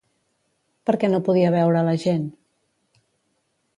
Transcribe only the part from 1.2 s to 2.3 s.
podia veure a la gent?